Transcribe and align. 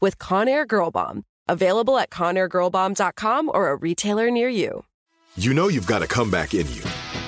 with 0.00 0.18
Conair 0.18 0.66
Girl 0.66 0.90
Bomb. 0.90 1.24
Available 1.48 1.98
at 1.98 2.10
ConairGirlBomb.com 2.10 3.50
or 3.52 3.70
a 3.70 3.76
retailer 3.76 4.30
near 4.30 4.48
you. 4.48 4.84
You 5.36 5.52
know 5.52 5.68
you've 5.68 5.86
got 5.86 6.02
a 6.02 6.06
comeback 6.06 6.54
in 6.54 6.66
you. 6.72 6.82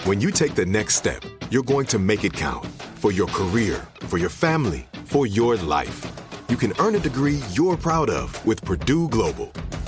When 0.04 0.20
you 0.20 0.30
take 0.30 0.54
the 0.54 0.64
next 0.64 0.94
step, 0.94 1.22
you're 1.50 1.62
going 1.62 1.86
to 1.86 1.98
make 1.98 2.24
it 2.24 2.32
count 2.32 2.64
for 2.96 3.12
your 3.12 3.26
career, 3.26 3.86
for 4.00 4.18
your 4.18 4.30
family, 4.30 4.86
for 5.04 5.26
your 5.26 5.56
life. 5.56 6.06
You 6.48 6.56
can 6.56 6.72
earn 6.78 6.94
a 6.94 7.00
degree 7.00 7.40
you're 7.52 7.76
proud 7.76 8.08
of 8.08 8.44
with 8.46 8.64
Purdue 8.64 9.08
Global. 9.08 9.46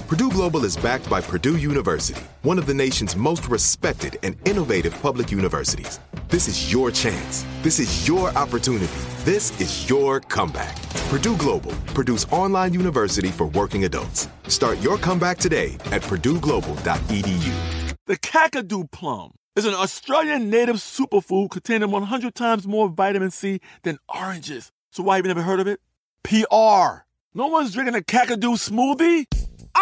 Purdue 0.09 0.31
Global 0.31 0.65
is 0.65 0.77
backed 0.77 1.09
by 1.09 1.21
Purdue 1.21 1.57
University, 1.59 2.23
one 2.43 2.59
of 2.59 2.67
the 2.67 2.75
nation's 2.75 3.15
most 3.15 3.49
respected 3.49 4.19
and 4.23 4.37
innovative 4.49 5.01
public 5.01 5.31
universities. 5.31 6.01
This 6.31 6.47
is 6.47 6.71
your 6.71 6.91
chance. 6.91 7.47
This 7.63 7.79
is 7.79 8.07
your 8.07 8.29
opportunity. 8.37 8.93
This 9.25 9.59
is 9.63 9.89
your 9.89 10.21
comeback. 10.21 10.77
Purdue 11.09 11.39
Global, 11.39 11.73
Purdue's 11.95 12.27
online 12.27 12.75
university 12.75 13.29
for 13.29 13.47
working 13.47 13.85
adults. 13.87 14.29
Start 14.47 14.79
your 14.83 14.99
comeback 14.99 15.39
today 15.39 15.79
at 15.91 16.03
purdueglobal.edu. 16.03 17.95
The 18.05 18.19
Kakadu 18.19 18.91
plum 18.91 19.37
is 19.57 19.65
an 19.65 19.73
Australian 19.73 20.51
native 20.51 20.77
superfood 20.77 21.51
containing 21.51 21.91
100 21.91 22.35
times 22.35 22.67
more 22.67 22.91
vitamin 22.91 23.31
C 23.31 23.61
than 23.83 23.99
oranges. 24.15 24.71
So 24.91 25.03
why 25.03 25.17
have 25.17 25.25
you 25.25 25.29
never 25.29 25.41
heard 25.41 25.61
of 25.61 25.67
it? 25.67 25.81
PR. 26.25 27.07
No 27.33 27.47
one's 27.47 27.73
drinking 27.73 27.95
a 27.95 28.01
Kakadu 28.01 28.59
smoothie? 28.59 29.25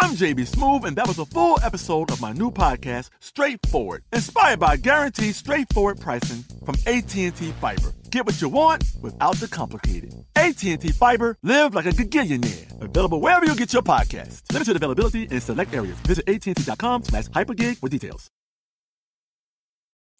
I'm 0.03 0.11
JB 0.11 0.47
Smoove, 0.51 0.85
and 0.85 0.95
that 0.97 1.09
was 1.09 1.19
a 1.19 1.25
full 1.25 1.59
episode 1.63 2.11
of 2.11 2.21
my 2.21 2.33
new 2.33 2.51
podcast, 2.51 3.09
Straightforward, 3.19 4.03
inspired 4.13 4.61
by 4.61 4.77
guaranteed 4.77 5.35
straightforward 5.35 5.99
pricing 6.01 6.45
from 6.67 6.75
AT&T 6.87 7.31
Fiber. 7.31 7.95
Get 8.11 8.27
what 8.27 8.41
you 8.43 8.51
want 8.51 8.85
without 9.01 9.37
the 9.37 9.49
complicated. 9.49 10.15
AT&T 10.37 10.77
Fiber, 10.77 11.39
live 11.43 11.75
like 11.75 11.87
a 11.87 11.91
gigillionaire. 11.91 12.83
Available 12.83 13.21
wherever 13.21 13.47
you 13.47 13.57
get 13.57 13.73
your 13.73 13.81
podcast. 13.83 14.43
Limited 14.53 14.77
availability 14.77 15.23
in 15.25 15.41
select 15.41 15.75
areas. 15.75 15.97
Visit 16.01 16.29
AT&T.com 16.29 17.05
slash 17.05 17.25
hypergig 17.29 17.79
for 17.79 17.89
details. 17.89 18.29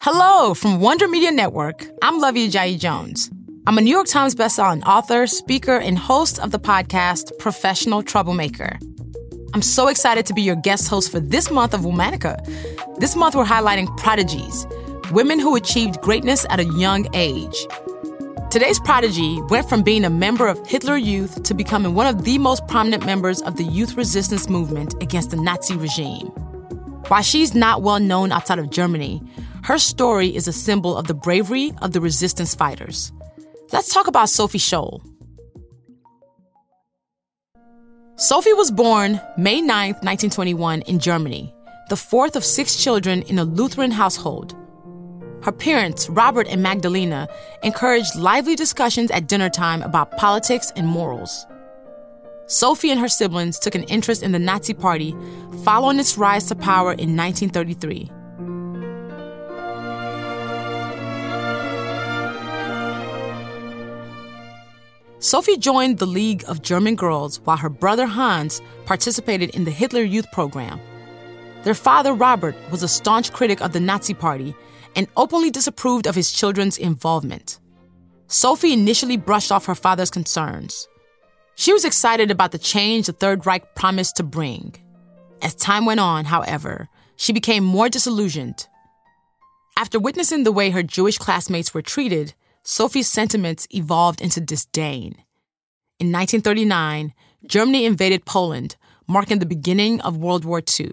Hello 0.01 0.55
from 0.55 0.81
Wonder 0.81 1.07
Media 1.07 1.31
Network. 1.33 1.87
I'm 2.03 2.21
Luvvie 2.21 2.49
Ajayi 2.49 2.79
Jones. 2.81 3.31
I'm 3.67 3.77
a 3.77 3.83
New 3.83 3.91
York 3.91 4.07
Times 4.07 4.35
bestselling 4.35 4.83
author, 4.87 5.27
speaker, 5.27 5.77
and 5.77 5.99
host 5.99 6.39
of 6.39 6.51
the 6.51 6.59
podcast 6.59 7.37
Professional 7.39 8.03
Troublemaker. 8.03 8.79
I'm 9.57 9.63
so 9.63 9.89
excited 9.89 10.27
to 10.27 10.35
be 10.35 10.43
your 10.43 10.55
guest 10.55 10.87
host 10.87 11.11
for 11.11 11.19
this 11.19 11.51
month 11.51 11.73
of 11.73 11.81
Womanica. 11.81 12.37
This 12.99 13.17
month, 13.17 13.35
we're 13.35 13.47
highlighting 13.47 13.97
prodigies, 13.97 14.67
women 15.13 15.39
who 15.39 15.57
achieved 15.57 16.03
greatness 16.03 16.45
at 16.51 16.61
a 16.61 16.65
young 16.65 17.09
age. 17.15 17.67
Today's 18.51 18.79
prodigy 18.79 19.41
went 19.49 19.67
from 19.67 19.83
being 19.83 20.05
a 20.05 20.11
member 20.11 20.47
of 20.47 20.61
Hitler 20.67 20.99
Youth 20.99 21.43
to 21.45 21.55
becoming 21.55 21.95
one 21.95 22.07
of 22.07 22.25
the 22.25 22.37
most 22.37 22.69
prominent 22.69 23.07
members 23.07 23.41
of 23.41 23.57
the 23.57 23.65
youth 23.65 23.97
resistance 23.97 24.51
movement 24.51 24.95
against 25.03 25.31
the 25.31 25.39
Nazi 25.39 25.75
regime. 25.75 26.27
While 27.09 27.23
she's 27.23 27.55
not 27.55 27.81
well 27.81 27.99
known 27.99 28.33
outside 28.33 28.59
of 28.59 28.69
Germany, 28.69 29.23
her 29.63 29.79
story 29.79 30.37
is 30.37 30.47
a 30.47 30.53
symbol 30.53 30.99
of 30.99 31.07
the 31.07 31.15
bravery 31.15 31.73
of 31.81 31.93
the 31.93 32.03
resistance 32.03 32.55
fighters. 32.55 33.11
Let's 33.73 33.95
talk 33.95 34.07
about 34.07 34.29
Sophie 34.29 34.59
Scholl. 34.59 35.01
Sophie 38.19 38.55
was 38.55 38.71
born 38.71 39.21
May 39.37 39.61
9, 39.61 39.69
1921, 40.01 40.81
in 40.83 40.99
Germany, 40.99 41.55
the 41.91 41.99
fourth 41.99 42.35
of 42.35 42.47
six 42.47 42.83
children 42.83 43.21
in 43.21 43.39
a 43.39 43.45
Lutheran 43.45 43.91
household. 43.91 44.57
Her 45.43 45.53
parents, 45.53 46.09
Robert 46.09 46.49
and 46.49 46.63
Magdalena, 46.63 47.29
encouraged 47.63 48.17
lively 48.17 48.57
discussions 48.57 49.11
at 49.11 49.29
dinner 49.29 49.51
time 49.51 49.83
about 49.83 50.17
politics 50.17 50.73
and 50.77 50.89
morals. 50.89 51.45
Sophie 52.47 52.91
and 52.91 52.99
her 52.99 53.09
siblings 53.09 53.59
took 53.59 53.75
an 53.75 53.83
interest 53.85 54.23
in 54.23 54.33
the 54.33 54.39
Nazi 54.39 54.73
Party 54.73 55.15
following 55.63 55.99
its 55.99 56.17
rise 56.17 56.47
to 56.47 56.55
power 56.55 56.93
in 56.93 57.15
1933. 57.19 58.11
Sophie 65.27 65.57
joined 65.57 65.99
the 65.99 66.07
League 66.07 66.45
of 66.47 66.63
German 66.63 66.95
Girls 66.95 67.41
while 67.41 67.57
her 67.57 67.69
brother 67.69 68.07
Hans 68.07 68.63
participated 68.85 69.51
in 69.57 69.65
the 69.65 69.73
Hitler 69.73 70.03
Youth 70.03 70.31
program. 70.31 70.81
Their 71.65 71.75
father, 71.75 72.15
Robert, 72.15 72.55
was 72.71 72.85
a 72.85 72.89
staunch 72.89 73.33
critic 73.33 73.61
of 73.61 73.73
the 73.73 73.81
Nazi 73.81 74.15
Party 74.15 74.55
and 74.95 75.09
openly 75.17 75.51
disapproved 75.51 76.07
of 76.07 76.15
his 76.15 76.31
children's 76.31 76.79
involvement. 76.79 77.59
Sophie 78.29 78.73
initially 78.73 79.17
brushed 79.17 79.51
off 79.51 79.67
her 79.67 79.75
father's 79.75 80.13
concerns. 80.13 80.87
She 81.57 81.73
was 81.73 81.85
excited 81.85 82.31
about 82.31 82.53
the 82.53 82.59
change 82.59 83.07
the 83.07 83.13
Third 83.13 83.47
Reich 83.47 83.75
promised 83.75 84.19
to 84.19 84.23
bring. 84.23 84.77
As 85.43 85.57
time 85.57 85.87
went 85.87 85.99
on, 85.99 86.25
however, 86.25 86.89
she 87.17 87.33
became 87.33 87.65
more 87.65 87.89
disillusioned. 87.89 88.69
After 89.77 89.99
witnessing 89.99 90.45
the 90.45 90.53
way 90.53 90.71
her 90.71 90.85
Jewish 90.85 91.19
classmates 91.19 91.75
were 91.75 91.83
treated, 91.83 92.33
Sophie's 92.69 93.07
sentiments 93.07 93.69
evolved 93.71 94.21
into 94.21 94.41
disdain. 94.41 95.15
In 96.01 96.11
1939, 96.11 97.15
Germany 97.47 97.85
invaded 97.85 98.25
Poland, 98.25 98.75
marking 99.07 99.39
the 99.39 99.47
beginning 99.47 100.01
of 100.01 100.17
World 100.17 100.45
War 100.45 100.59
II. 100.59 100.91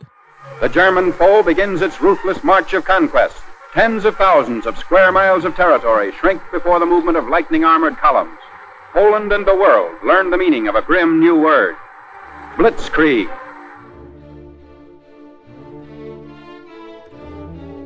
The 0.62 0.70
German 0.70 1.12
foe 1.12 1.42
begins 1.42 1.82
its 1.82 2.00
ruthless 2.00 2.44
march 2.44 2.76
of 2.76 2.86
conquest. 2.86 3.38
Tens 3.74 4.06
of 4.06 4.16
thousands 4.18 4.68
of 4.68 4.78
square 4.78 5.12
miles 5.12 5.46
of 5.46 5.56
territory 5.56 6.12
shrink 6.12 6.44
before 6.52 6.80
the 6.80 6.86
movement 6.86 7.18
of 7.18 7.28
lightning 7.28 7.66
armored 7.66 7.98
columns. 7.98 8.38
Poland 8.92 9.34
and 9.34 9.44
the 9.44 9.56
world 9.56 9.96
learn 10.06 10.30
the 10.30 10.38
meaning 10.38 10.68
of 10.68 10.76
a 10.76 10.84
grim 10.84 11.20
new 11.20 11.36
word 11.36 11.76
Blitzkrieg. 12.56 13.36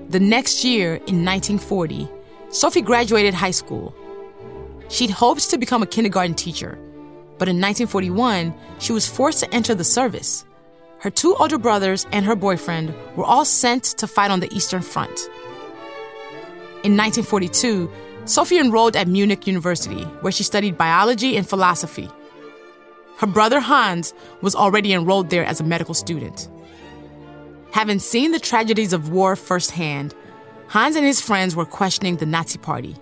The 0.10 0.20
next 0.20 0.66
year, 0.66 0.96
in 1.08 1.24
1940, 1.24 2.10
Sophie 2.50 2.82
graduated 2.82 3.34
high 3.34 3.52
school. 3.52 3.94
She'd 4.90 5.10
hoped 5.10 5.50
to 5.50 5.58
become 5.58 5.84
a 5.84 5.88
kindergarten 5.88 6.34
teacher, 6.34 6.78
but 7.38 7.50
in 7.50 7.60
1941, 7.60 8.54
she 8.80 8.94
was 8.94 9.08
forced 9.08 9.40
to 9.40 9.54
enter 9.54 9.76
the 9.76 9.84
service. 9.84 10.46
Her 11.00 11.10
two 11.10 11.36
older 11.36 11.58
brothers 11.58 12.08
and 12.12 12.26
her 12.26 12.36
boyfriend 12.36 12.94
were 13.16 13.26
all 13.26 13.46
sent 13.46 13.84
to 13.84 14.08
fight 14.08 14.32
on 14.32 14.40
the 14.40 14.52
Eastern 14.56 14.82
Front. 14.82 15.30
In 16.84 16.96
1942, 16.96 17.92
Sophie 18.26 18.60
enrolled 18.60 18.96
at 18.96 19.08
Munich 19.08 19.46
University, 19.46 20.04
where 20.22 20.32
she 20.32 20.44
studied 20.44 20.78
biology 20.78 21.38
and 21.38 21.48
philosophy. 21.48 22.10
Her 23.18 23.28
brother 23.28 23.60
Hans 23.60 24.14
was 24.42 24.56
already 24.56 24.94
enrolled 24.94 25.30
there 25.30 25.46
as 25.46 25.60
a 25.60 25.64
medical 25.64 25.94
student. 25.94 26.48
Having 27.72 28.00
seen 28.00 28.32
the 28.32 28.40
tragedies 28.40 28.94
of 28.94 29.12
war 29.12 29.36
firsthand, 29.36 30.16
Hans 30.70 30.98
and 30.98 31.06
his 31.06 31.22
friends 31.22 31.56
were 31.56 31.66
questioning 31.66 32.18
the 32.18 32.26
Nazi 32.26 32.58
Party. 32.58 32.96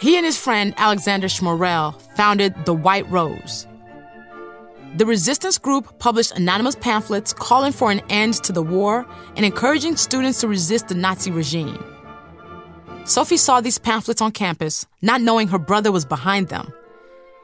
He 0.00 0.16
and 0.16 0.24
his 0.24 0.38
friend 0.38 0.72
Alexander 0.78 1.28
Schmorell 1.28 2.00
founded 2.16 2.54
the 2.64 2.72
White 2.74 3.08
Rose. 3.10 3.66
The 4.96 5.04
resistance 5.04 5.58
group 5.58 5.98
published 5.98 6.32
anonymous 6.32 6.76
pamphlets 6.76 7.32
calling 7.32 7.72
for 7.72 7.90
an 7.90 8.00
end 8.08 8.34
to 8.44 8.52
the 8.52 8.62
war 8.62 9.06
and 9.36 9.44
encouraging 9.44 9.96
students 9.96 10.40
to 10.40 10.48
resist 10.48 10.88
the 10.88 10.94
Nazi 10.94 11.30
regime. 11.30 11.82
Sophie 13.04 13.36
saw 13.36 13.60
these 13.60 13.78
pamphlets 13.78 14.22
on 14.22 14.32
campus, 14.32 14.86
not 15.02 15.20
knowing 15.20 15.48
her 15.48 15.58
brother 15.58 15.92
was 15.92 16.06
behind 16.06 16.48
them. 16.48 16.72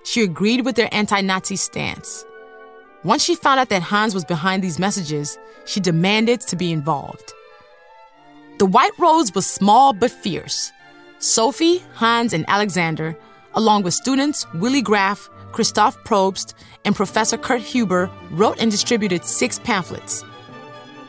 She 0.04 0.22
agreed 0.22 0.64
with 0.64 0.76
their 0.76 0.88
anti 0.92 1.20
Nazi 1.20 1.56
stance. 1.56 2.24
Once 3.04 3.22
she 3.22 3.34
found 3.34 3.60
out 3.60 3.68
that 3.68 3.82
Hans 3.82 4.14
was 4.14 4.24
behind 4.24 4.62
these 4.62 4.78
messages, 4.78 5.38
she 5.66 5.80
demanded 5.80 6.40
to 6.42 6.56
be 6.56 6.72
involved. 6.72 7.34
The 8.60 8.66
White 8.66 8.98
Rose 8.98 9.34
was 9.34 9.46
small 9.46 9.94
but 9.94 10.10
fierce. 10.10 10.70
Sophie, 11.18 11.82
Hans, 11.94 12.34
and 12.34 12.44
Alexander, 12.46 13.16
along 13.54 13.84
with 13.84 13.94
students 13.94 14.46
Willy 14.52 14.82
Graf, 14.82 15.30
Christoph 15.50 15.96
Probst, 16.04 16.52
and 16.84 16.94
Professor 16.94 17.38
Kurt 17.38 17.62
Huber, 17.62 18.10
wrote 18.30 18.60
and 18.60 18.70
distributed 18.70 19.24
six 19.24 19.58
pamphlets. 19.58 20.22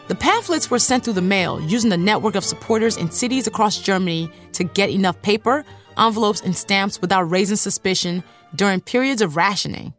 The 0.08 0.16
pamphlets 0.16 0.72
were 0.72 0.80
sent 0.80 1.04
through 1.04 1.20
the 1.20 1.22
mail 1.22 1.60
using 1.60 1.92
a 1.92 1.98
network 1.98 2.36
of 2.36 2.46
supporters 2.46 2.96
in 2.96 3.12
cities 3.12 3.48
across 3.48 3.82
Germany 3.82 4.32
to 4.54 4.64
get 4.64 4.90
enough 4.90 5.22
paper, 5.22 5.66
envelopes, 5.98 6.40
and 6.40 6.56
stamps 6.56 7.02
without 7.02 7.30
raising 7.30 7.58
suspicion 7.58 8.24
during 8.56 8.80
periods 8.80 9.22
of 9.22 9.36
rationing. 9.36 9.94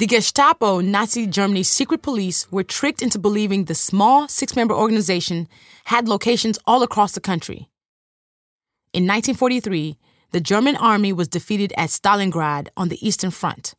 The 0.00 0.06
Gestapo, 0.06 0.80
Nazi 0.80 1.26
Germany's 1.26 1.68
secret 1.68 2.00
police, 2.00 2.50
were 2.50 2.62
tricked 2.62 3.02
into 3.02 3.18
believing 3.18 3.66
the 3.66 3.74
small 3.74 4.28
six 4.28 4.56
member 4.56 4.72
organization 4.72 5.46
had 5.84 6.08
locations 6.08 6.58
all 6.66 6.82
across 6.82 7.12
the 7.12 7.20
country. 7.20 7.68
In 8.94 9.04
1943, 9.04 9.98
the 10.30 10.40
German 10.40 10.76
army 10.76 11.12
was 11.12 11.28
defeated 11.28 11.74
at 11.76 11.90
Stalingrad 11.90 12.68
on 12.78 12.88
the 12.88 13.06
Eastern 13.06 13.30
Front. 13.30 13.74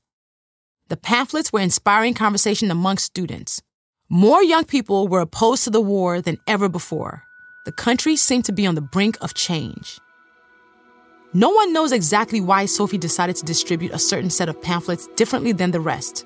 The 0.89 0.97
pamphlets 0.97 1.51
were 1.51 1.59
inspiring 1.59 2.13
conversation 2.13 2.69
amongst 2.69 3.05
students. 3.05 3.63
More 4.07 4.43
young 4.43 4.65
people 4.65 5.07
were 5.07 5.21
opposed 5.21 5.63
to 5.63 5.71
the 5.71 5.81
war 5.81 6.21
than 6.21 6.37
ever 6.45 6.69
before. 6.69 7.23
The 7.65 7.71
country 7.71 8.15
seemed 8.15 8.45
to 8.45 8.51
be 8.51 8.67
on 8.67 8.75
the 8.75 8.81
brink 8.93 9.17
of 9.21 9.33
change. 9.33 9.99
No 11.33 11.49
one 11.49 11.71
knows 11.71 11.93
exactly 11.93 12.41
why 12.41 12.65
Sophie 12.65 12.97
decided 12.97 13.37
to 13.37 13.45
distribute 13.45 13.93
a 13.93 13.99
certain 13.99 14.29
set 14.29 14.49
of 14.49 14.61
pamphlets 14.61 15.07
differently 15.15 15.53
than 15.53 15.71
the 15.71 15.79
rest. 15.79 16.25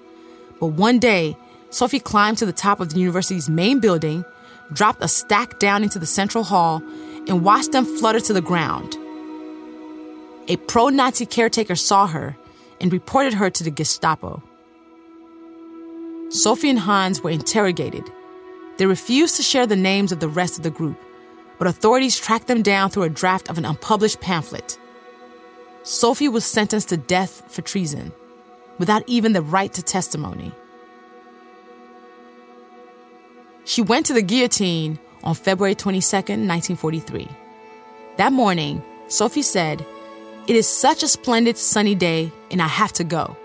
But 0.60 0.68
one 0.68 0.98
day, 0.98 1.38
Sophie 1.70 2.00
climbed 2.00 2.40
to 2.40 2.46
the 2.46 2.54
top 2.54 2.80
of 2.80 2.92
the 2.92 3.00
university's 3.00 3.48
main 3.48 3.80
building, 3.80 4.26
dropped 4.74 5.04
a 5.04 5.08
stack 5.08 5.60
down 5.60 5.84
into 5.84 6.00
the 6.00 6.08
central 6.08 6.44
hall, 6.44 6.82
and 7.28 7.44
watched 7.44 7.72
them 7.72 7.86
flutter 7.86 8.20
to 8.22 8.34
the 8.34 8.42
ground. 8.42 8.98
A 10.48 10.58
pro 10.58 10.90
Nazi 10.90 11.28
caretaker 11.28 11.76
saw 11.76 12.08
her 12.08 12.36
and 12.82 12.92
reported 12.92 13.34
her 13.34 13.52
to 13.52 13.64
the 13.64 13.72
Gestapo. 13.72 14.42
Sophie 16.30 16.70
and 16.72 16.80
Hans 16.80 17.22
were 17.22 17.30
interrogated. 17.30 18.12
They 18.78 18.88
refused 18.88 19.36
to 19.38 19.44
share 19.44 19.68
the 19.68 19.76
names 19.76 20.12
of 20.12 20.20
the 20.20 20.28
rest 20.28 20.58
of 20.58 20.64
the 20.64 20.72
group, 20.72 21.00
but 21.60 21.68
authorities 21.68 22.20
tracked 22.20 22.48
them 22.48 22.64
down 22.64 22.90
through 22.90 23.04
a 23.04 23.10
draft 23.10 23.50
of 23.50 23.60
an 23.60 23.66
unpublished 23.66 24.20
pamphlet. 24.20 24.80
Sophie 25.86 26.28
was 26.28 26.44
sentenced 26.44 26.90
to 26.90 26.98
death 26.98 27.44
for 27.48 27.62
treason, 27.62 28.12
without 28.80 29.04
even 29.06 29.34
the 29.34 29.42
right 29.44 29.72
to 29.72 29.84
testimony. 29.84 30.52
She 33.66 33.84
went 33.84 34.08
to 34.08 34.14
the 34.14 34.24
guillotine 34.24 34.98
on 35.24 35.36
February 35.36 35.76
22, 35.76 36.16
1943. 36.18 37.28
That 38.18 38.34
morning, 38.34 38.82
Sophie 39.10 39.44
said, 39.44 39.86
It 40.48 40.56
is 40.56 40.68
such 40.68 41.04
a 41.04 41.08
splendid 41.08 41.56
sunny 41.56 41.94
day, 41.94 42.32
and 42.50 42.64
I 42.64 42.68
have 42.68 42.94
to 42.94 43.04
go. 43.04 43.38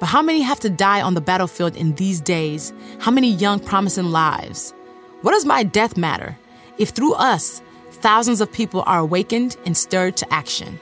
But 0.00 0.06
how 0.06 0.22
many 0.22 0.40
have 0.40 0.60
to 0.60 0.70
die 0.70 1.02
on 1.02 1.12
the 1.12 1.20
battlefield 1.20 1.76
in 1.76 1.94
these 1.96 2.22
days? 2.22 2.72
How 3.00 3.10
many 3.10 3.30
young, 3.30 3.60
promising 3.60 4.06
lives? 4.06 4.72
What 5.20 5.32
does 5.32 5.44
my 5.44 5.62
death 5.62 5.98
matter 5.98 6.38
if 6.78 6.88
through 6.88 7.12
us, 7.14 7.60
thousands 7.90 8.40
of 8.40 8.50
people 8.50 8.82
are 8.86 9.00
awakened 9.00 9.58
and 9.66 9.76
stirred 9.76 10.16
to 10.16 10.32
action? 10.32 10.80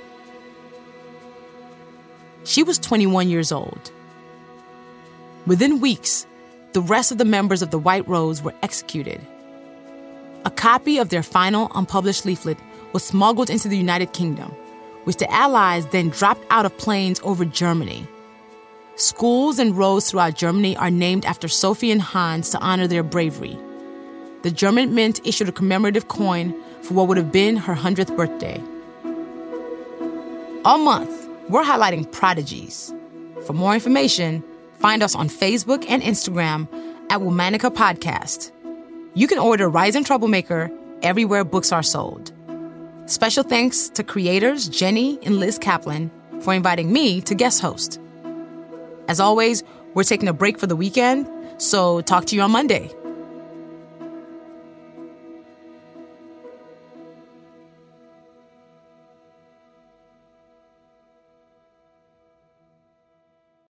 She 2.44 2.62
was 2.62 2.79
21 2.79 3.29
years 3.29 3.50
old. 3.50 3.91
Within 5.46 5.81
weeks, 5.81 6.26
the 6.73 6.81
rest 6.82 7.11
of 7.11 7.19
the 7.19 7.25
members 7.25 7.62
of 7.62 7.70
the 7.70 7.79
White 7.79 8.06
Rose 8.08 8.43
were 8.43 8.55
executed. 8.62 9.20
A 10.44 10.50
copy 10.50 10.99
of 10.99 11.08
their 11.08 11.23
final 11.23 11.70
unpublished 11.75 12.26
leaflet 12.26 12.58
was 12.93 13.02
smuggled 13.02 13.49
into 13.49 13.69
the 13.69 13.79
United 13.79 14.12
Kingdom, 14.12 14.50
which 15.05 15.17
the 15.17 15.31
Allies 15.32 15.87
then 15.87 16.11
dropped 16.11 16.44
out 16.50 16.67
of 16.67 16.76
planes 16.76 17.20
over 17.25 17.44
Germany. 17.44 18.06
Schools 18.96 19.58
and 19.58 19.76
roads 19.76 20.11
throughout 20.11 20.37
Germany 20.37 20.76
are 20.76 20.91
named 20.91 21.25
after 21.25 21.49
Sophie 21.49 21.91
and 21.91 22.02
Hans 22.02 22.50
to 22.50 22.58
honor 22.61 22.87
their 22.87 23.02
bravery. 23.02 23.58
The 24.43 24.50
German 24.50 24.94
Mint 24.94 25.20
issued 25.25 25.49
a 25.49 25.52
commemorative 25.52 26.08
coin 26.08 26.55
for 26.82 26.93
what 26.94 27.08
would 27.08 27.17
have 27.17 27.32
been 27.32 27.56
her 27.56 27.75
100th 27.75 28.14
birthday. 28.14 28.62
All 30.64 30.79
month, 30.79 31.24
we're 31.49 31.62
highlighting 31.62 32.11
prodigies. 32.11 32.93
For 33.46 33.52
more 33.52 33.75
information, 33.75 34.43
find 34.79 35.02
us 35.02 35.14
on 35.14 35.29
Facebook 35.29 35.85
and 35.88 36.02
Instagram 36.02 36.69
at 37.11 37.20
Womanica 37.20 37.75
Podcast. 37.75 38.50
You 39.14 39.26
can 39.26 39.38
order 39.38 39.69
Rising 39.69 40.05
Troublemaker 40.05 40.70
everywhere 41.02 41.44
books 41.44 41.73
are 41.73 41.82
sold. 41.82 42.32
Special 43.06 43.44
thanks 43.44 43.91
to 43.91 44.02
creators 44.02 44.69
Jenny 44.69 45.19
and 45.23 45.38
Liz 45.38 45.58
Kaplan 45.58 46.11
for 46.41 46.55
inviting 46.55 46.93
me 46.93 47.20
to 47.23 47.35
guest 47.35 47.61
host. 47.61 48.00
As 49.08 49.20
always, 49.20 49.62
we're 49.93 50.05
taking 50.05 50.29
a 50.29 50.32
break 50.32 50.58
for 50.58 50.67
the 50.67 50.76
weekend, 50.76 51.29
so 51.58 52.00
talk 52.00 52.25
to 52.26 52.37
you 52.37 52.43
on 52.43 52.50
Monday. 52.50 52.91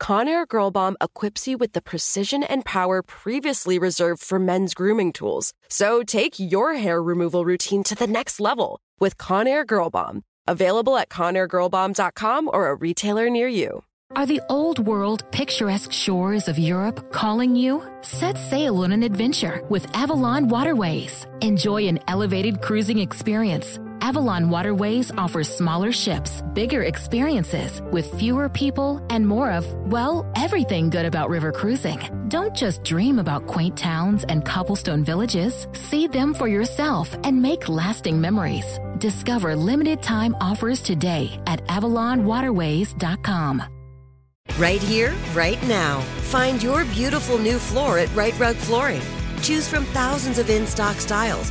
Conair 0.00 0.46
Girl 0.46 0.70
Bomb 0.70 0.96
equips 1.00 1.48
you 1.48 1.56
with 1.56 1.72
the 1.72 1.82
precision 1.82 2.42
and 2.42 2.64
power 2.64 3.02
previously 3.02 3.78
reserved 3.78 4.22
for 4.22 4.38
men's 4.38 4.74
grooming 4.74 5.12
tools. 5.12 5.52
So 5.68 6.02
take 6.02 6.38
your 6.38 6.74
hair 6.74 7.02
removal 7.02 7.44
routine 7.44 7.82
to 7.84 7.94
the 7.94 8.06
next 8.06 8.40
level 8.40 8.80
with 9.00 9.16
Conair 9.18 9.66
Girl 9.66 9.90
Bomb. 9.90 10.22
Available 10.46 10.98
at 10.98 11.08
ConairGirlBomb.com 11.08 12.50
or 12.52 12.68
a 12.68 12.74
retailer 12.74 13.30
near 13.30 13.48
you. 13.48 13.82
Are 14.14 14.26
the 14.26 14.42
old 14.48 14.78
world, 14.78 15.24
picturesque 15.32 15.90
shores 15.90 16.46
of 16.46 16.58
Europe 16.58 17.10
calling 17.12 17.56
you? 17.56 17.82
Set 18.02 18.36
sail 18.36 18.82
on 18.82 18.92
an 18.92 19.02
adventure 19.02 19.62
with 19.70 19.86
Avalon 19.96 20.48
Waterways. 20.48 21.26
Enjoy 21.40 21.88
an 21.88 21.98
elevated 22.06 22.60
cruising 22.60 22.98
experience 22.98 23.78
Avalon 24.04 24.50
Waterways 24.50 25.10
offers 25.16 25.48
smaller 25.48 25.90
ships, 25.90 26.42
bigger 26.52 26.82
experiences, 26.82 27.80
with 27.90 28.12
fewer 28.18 28.50
people 28.50 29.00
and 29.08 29.26
more 29.26 29.50
of, 29.50 29.64
well, 29.90 30.30
everything 30.36 30.90
good 30.90 31.06
about 31.06 31.30
river 31.30 31.50
cruising. 31.50 32.00
Don't 32.28 32.54
just 32.54 32.84
dream 32.84 33.18
about 33.18 33.46
quaint 33.46 33.78
towns 33.78 34.24
and 34.24 34.44
cobblestone 34.44 35.04
villages. 35.04 35.66
See 35.72 36.06
them 36.06 36.34
for 36.34 36.46
yourself 36.46 37.16
and 37.24 37.40
make 37.40 37.70
lasting 37.70 38.20
memories. 38.20 38.78
Discover 38.98 39.56
limited 39.56 40.02
time 40.02 40.36
offers 40.38 40.82
today 40.82 41.40
at 41.46 41.64
AvalonWaterways.com. 41.68 43.62
Right 44.58 44.82
here, 44.82 45.14
right 45.32 45.62
now. 45.66 46.00
Find 46.28 46.62
your 46.62 46.84
beautiful 46.92 47.38
new 47.38 47.58
floor 47.58 47.98
at 47.98 48.14
Rite 48.14 48.38
Rug 48.38 48.56
Flooring. 48.56 49.00
Choose 49.40 49.66
from 49.66 49.84
thousands 49.96 50.38
of 50.38 50.50
in 50.50 50.66
stock 50.66 50.96
styles, 50.96 51.50